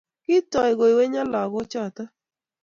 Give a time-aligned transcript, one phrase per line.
[0.23, 2.03] Kitooy koiwenyoo lagoochoto